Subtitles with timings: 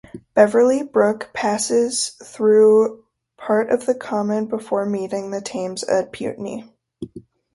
[0.33, 3.03] Beverley Brook passes through
[3.37, 6.67] part of the common before meeting the Thames at Putney.